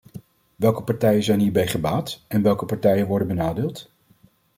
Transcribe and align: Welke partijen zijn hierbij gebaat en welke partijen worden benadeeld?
Welke 0.55 0.83
partijen 0.83 1.23
zijn 1.23 1.39
hierbij 1.39 1.67
gebaat 1.67 2.25
en 2.27 2.41
welke 2.41 2.65
partijen 2.65 3.07
worden 3.07 3.27
benadeeld? 3.27 3.91